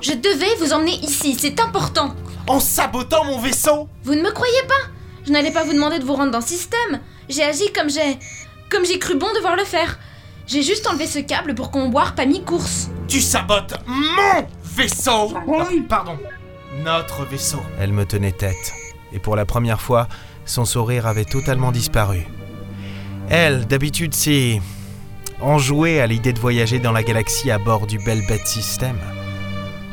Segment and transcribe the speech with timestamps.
[0.00, 2.14] Je devais vous emmener ici, c'est important.
[2.48, 4.90] En sabotant mon vaisseau Vous ne me croyez pas?
[5.26, 7.00] Je n'allais pas vous demander de vous rendre dans le système.
[7.28, 8.18] J'ai agi comme j'ai.
[8.70, 9.98] comme j'ai cru bon devoir le faire.
[10.46, 12.88] J'ai juste enlevé ce câble pour qu'on warp à mi-course.
[13.06, 16.18] Tu sabotes mon vaisseau Non, Pardon.
[16.82, 17.60] Notre vaisseau.
[17.78, 18.72] Elle me tenait tête,
[19.12, 20.08] et pour la première fois,
[20.46, 22.26] son sourire avait totalement disparu.
[23.28, 24.60] Elle, d'habitude, c'est
[25.40, 28.96] enjouée à l'idée de voyager dans la galaxie à bord du Bell Bête System.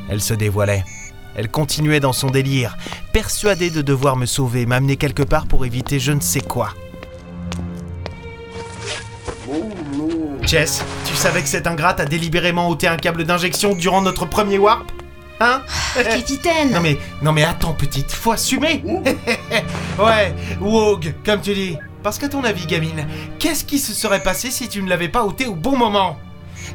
[0.10, 0.84] Elle se dévoilait.
[1.36, 2.78] Elle continuait dans son délire,
[3.14, 6.74] persuadée de devoir me sauver, m'amener quelque part pour éviter je ne sais quoi.
[10.42, 14.58] Jess, tu savais que cette ingrate a délibérément ôté un câble d'injection durant notre premier
[14.58, 14.92] warp
[15.42, 15.62] Hein?
[15.94, 18.84] Capitaine Non mais, non mais attends petite, faut assumer
[20.00, 21.78] Ouais, Wogue, comme tu dis.
[22.04, 23.08] Parce qu'à ton avis, gamine,
[23.40, 26.18] qu'est-ce qui se serait passé si tu ne l'avais pas ôté au bon moment?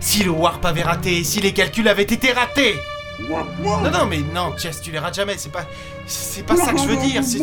[0.00, 2.74] Si le warp avait raté, si les calculs avaient été ratés
[3.20, 5.64] Non, non, mais non, Jess, tu les rates jamais, c'est pas...
[6.06, 7.38] C'est pas ça que je veux dire, c'est...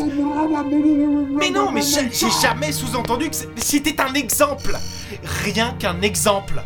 [1.40, 4.78] Mais non, mais j'ai j'ai jamais sous-entendu que c'était un exemple
[5.44, 6.62] Rien qu'un exemple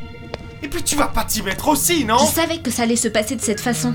[0.61, 2.17] Et puis tu vas pas t'y mettre aussi, non?
[2.17, 3.93] Je savais que ça allait se passer de cette façon.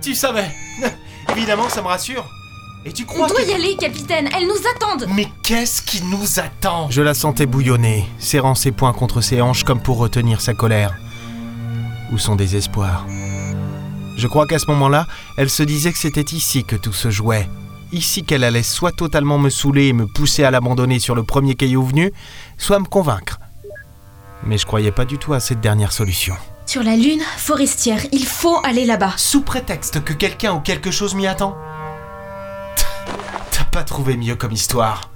[0.00, 0.50] Tu savais
[1.36, 2.24] Évidemment, ça me rassure.
[2.84, 3.48] Et tu On crois doit que...
[3.50, 4.28] y aller, capitaine.
[4.36, 5.06] Elles nous attendent.
[5.14, 6.90] Mais qu'est-ce qui nous attend?
[6.90, 10.94] Je la sentais bouillonner, serrant ses poings contre ses hanches comme pour retenir sa colère.
[12.12, 13.06] Ou son désespoir.
[14.22, 17.48] Je crois qu'à ce moment-là, elle se disait que c'était ici que tout se jouait.
[17.90, 21.56] Ici qu'elle allait soit totalement me saouler et me pousser à l'abandonner sur le premier
[21.56, 22.12] caillou venu,
[22.56, 23.40] soit me convaincre.
[24.44, 26.36] Mais je croyais pas du tout à cette dernière solution.
[26.66, 29.14] Sur la lune forestière, il faut aller là-bas.
[29.16, 31.56] Sous prétexte que quelqu'un ou quelque chose m'y attend
[33.50, 35.10] T'as pas trouvé mieux comme histoire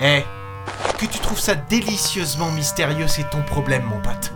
[0.00, 0.24] Eh,
[0.98, 4.31] que tu trouves ça délicieusement mystérieux, c'est ton problème, mon pote.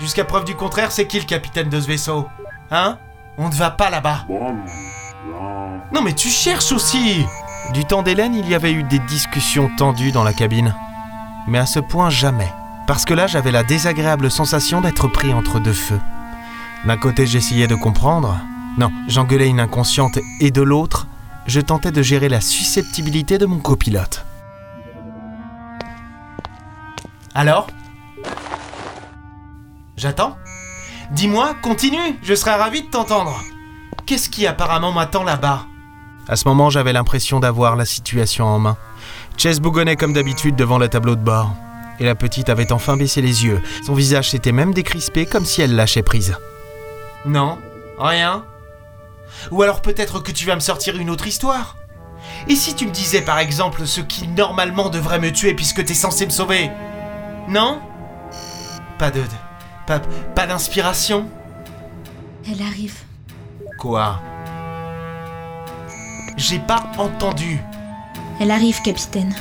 [0.00, 2.28] Jusqu'à preuve du contraire, c'est qui le capitaine de ce vaisseau
[2.70, 2.98] Hein?
[3.36, 4.26] On ne va pas là-bas.
[5.92, 7.24] Non mais tu cherches aussi
[7.72, 10.74] Du temps d'Hélène, il y avait eu des discussions tendues dans la cabine.
[11.46, 12.52] Mais à ce point, jamais.
[12.86, 16.00] Parce que là, j'avais la désagréable sensation d'être pris entre deux feux.
[16.84, 18.38] D'un côté, j'essayais de comprendre.
[18.78, 20.18] Non, j'engueulais une inconsciente.
[20.40, 21.06] Et de l'autre,
[21.46, 24.24] je tentais de gérer la susceptibilité de mon copilote.
[27.34, 27.66] Alors?
[29.98, 30.38] J'attends
[31.10, 33.42] Dis-moi, continue, je serais ravi de t'entendre.
[34.06, 35.66] Qu'est-ce qui apparemment m'attend là-bas?
[36.28, 38.76] À ce moment, j'avais l'impression d'avoir la situation en main.
[39.36, 41.52] Chess bougonnait comme d'habitude devant le tableau de bord.
[41.98, 43.60] Et la petite avait enfin baissé les yeux.
[43.84, 46.36] Son visage s'était même décrispé comme si elle lâchait prise.
[47.26, 47.58] Non,
[47.98, 48.44] rien.
[49.50, 51.74] Ou alors peut-être que tu vas me sortir une autre histoire.
[52.46, 55.94] Et si tu me disais par exemple ce qui normalement devrait me tuer puisque t'es
[55.94, 56.70] censé me sauver?
[57.48, 57.80] Non?
[58.96, 59.22] Pas de...
[59.88, 60.00] Pas,
[60.34, 61.26] pas d'inspiration
[62.46, 62.94] Elle arrive.
[63.78, 64.20] Quoi?
[66.36, 67.58] J'ai pas entendu.
[68.38, 69.34] Elle arrive, capitaine.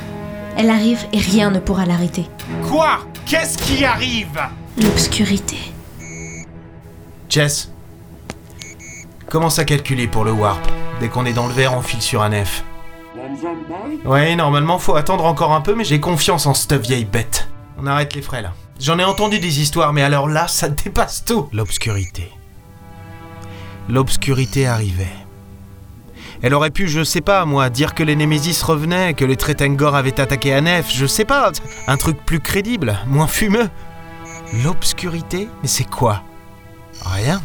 [0.56, 2.30] Elle arrive et rien ne pourra l'arrêter.
[2.70, 3.00] Quoi?
[3.26, 4.40] Qu'est-ce qui arrive?
[4.82, 5.58] L'obscurité.
[7.28, 7.70] Jess,
[9.28, 10.66] commence à calculer pour le warp?
[11.02, 12.64] Dès qu'on est dans le vert, on file sur un F.
[14.06, 17.50] Ouais, normalement, faut attendre encore un peu, mais j'ai confiance en cette vieille bête.
[17.78, 18.54] On arrête les frais là.
[18.80, 21.50] J'en ai entendu des histoires, mais alors là, ça dépasse tout.
[21.54, 22.32] L'obscurité.
[23.90, 25.08] L'obscurité arrivait.
[26.42, 29.96] Elle aurait pu, je sais pas, moi, dire que les Némésis revenaient, que les Tretengor
[29.96, 31.52] avaient attaqué à Nef, je sais pas.
[31.88, 33.70] Un truc plus crédible, moins fumeux.
[34.64, 35.48] L'obscurité?
[35.62, 36.22] Mais c'est quoi?
[37.04, 37.42] Rien.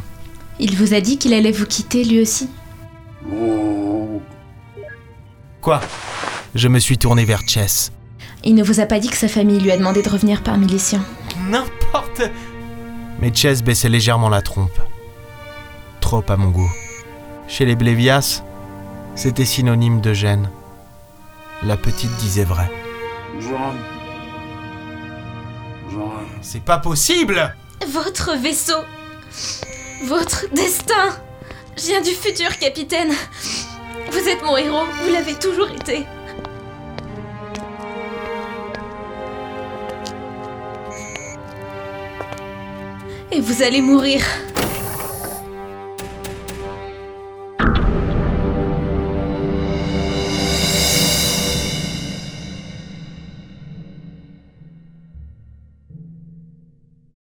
[0.58, 2.50] Il vous a dit qu'il allait vous quitter lui aussi
[5.62, 5.80] Quoi?
[6.54, 7.92] Je me suis tourné vers Chess.
[8.44, 10.66] Il ne vous a pas dit que sa famille lui a demandé de revenir parmi
[10.66, 11.04] les siens.
[11.48, 12.22] N'importe.
[13.20, 14.78] Mais Chess baissait légèrement la trompe.
[16.00, 16.70] Trop à mon goût.
[17.48, 18.42] Chez les Blévias,
[19.14, 20.50] c'était synonyme de gêne.
[21.62, 22.70] La petite disait vrai.
[26.40, 27.54] C'est pas possible
[27.88, 28.80] Votre vaisseau
[30.06, 31.10] Votre destin
[31.76, 33.12] Je viens du futur, capitaine
[34.10, 36.04] Vous êtes mon héros, vous l'avez toujours été.
[43.34, 44.22] Et vous allez mourir